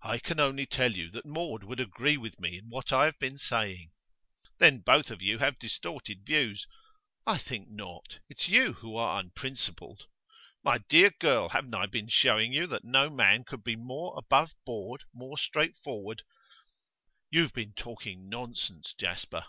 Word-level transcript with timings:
'I 0.00 0.20
can 0.20 0.40
only 0.40 0.64
tell 0.64 0.92
you 0.92 1.10
that 1.10 1.26
Maud 1.26 1.64
would 1.64 1.78
agree 1.78 2.16
with 2.16 2.40
me 2.40 2.56
in 2.56 2.70
what 2.70 2.94
I 2.94 3.04
have 3.04 3.18
been 3.18 3.36
saying.' 3.36 3.90
'Then 4.56 4.78
both 4.78 5.10
of 5.10 5.20
you 5.20 5.36
have 5.36 5.58
distorted 5.58 6.24
views.' 6.24 6.66
'I 7.26 7.36
think 7.40 7.68
not. 7.68 8.20
It's 8.30 8.48
you 8.48 8.72
who 8.72 8.96
are 8.96 9.20
unprincipled.' 9.20 10.06
'My 10.62 10.78
dear 10.88 11.10
girl, 11.10 11.50
haven't 11.50 11.74
I 11.74 11.84
been 11.84 12.08
showing 12.08 12.54
you 12.54 12.66
that 12.68 12.84
no 12.84 13.10
man 13.10 13.44
could 13.44 13.62
be 13.62 13.76
more 13.76 14.14
above 14.16 14.54
board, 14.64 15.04
more 15.12 15.36
straightforward?' 15.36 16.22
'You 17.30 17.42
have 17.42 17.52
been 17.52 17.74
talking 17.74 18.30
nonsense, 18.30 18.94
Jasper. 18.98 19.44